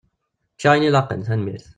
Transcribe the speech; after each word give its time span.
Ččiɣ 0.55 0.71
ayen 0.71 0.87
ilaqen, 0.87 1.21
tanemmirt. 1.27 1.65